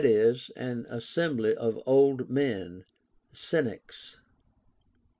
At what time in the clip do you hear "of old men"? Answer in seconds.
1.57-2.85